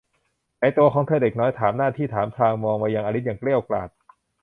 [0.57, 3.89] ไหนตั๋วของเธอเด็กน้อย เจ้าหน้าที่ถามพลางมองมายังอลิซอย่างเกรี้ยวกราด